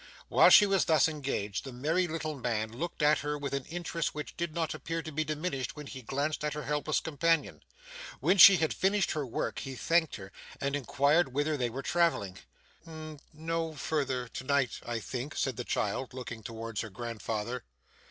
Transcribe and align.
While 0.29 0.49
she 0.49 0.65
was 0.65 0.85
thus 0.85 1.07
engaged, 1.07 1.63
the 1.63 1.71
merry 1.71 2.07
little 2.07 2.35
man 2.35 2.71
looked 2.75 3.03
at 3.03 3.19
her 3.19 3.37
with 3.37 3.53
an 3.53 3.65
interest 3.65 4.15
which 4.15 4.35
did 4.35 4.55
not 4.55 4.73
appear 4.73 5.03
to 5.03 5.11
be 5.11 5.23
diminished 5.23 5.75
when 5.75 5.85
he 5.85 6.01
glanced 6.01 6.43
at 6.43 6.55
her 6.55 6.63
helpless 6.63 6.99
companion. 6.99 7.61
When 8.19 8.39
she 8.39 8.57
had 8.57 8.73
finished 8.73 9.11
her 9.11 9.27
work 9.27 9.59
he 9.59 9.75
thanked 9.75 10.15
her, 10.15 10.31
and 10.59 10.75
inquired 10.75 11.33
whither 11.35 11.55
they 11.55 11.69
were 11.69 11.83
travelling. 11.83 12.39
'N 12.87 13.19
no 13.31 13.75
further 13.75 14.27
to 14.27 14.43
night, 14.43 14.79
I 14.87 14.97
think,' 14.97 15.35
said 15.35 15.55
the 15.55 15.63
child, 15.63 16.15
looking 16.15 16.41
towards 16.41 16.81
her 16.81 16.89
grandfather. 16.89 17.63